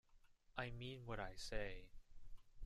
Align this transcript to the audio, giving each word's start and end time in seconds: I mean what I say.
I 0.57 0.71
mean 0.71 1.05
what 1.05 1.19
I 1.19 1.35
say. 1.35 1.91